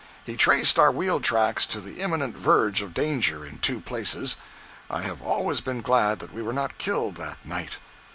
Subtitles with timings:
[0.25, 4.35] He traced our wheel tracks to the imminent verge of danger, in two places.
[4.89, 7.77] I have always been glad that we were not killed that night.